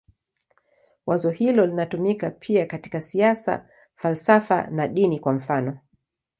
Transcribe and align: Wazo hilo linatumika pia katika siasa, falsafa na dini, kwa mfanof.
Wazo 1.05 1.29
hilo 1.29 1.65
linatumika 1.65 2.29
pia 2.31 2.65
katika 2.65 3.01
siasa, 3.01 3.69
falsafa 3.95 4.67
na 4.67 4.87
dini, 4.87 5.19
kwa 5.19 5.33
mfanof. 5.33 5.75